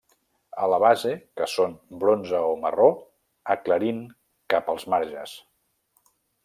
[0.61, 2.89] A la base que són bronze o marró,
[3.57, 4.03] aclarint
[4.55, 5.39] cap als marges.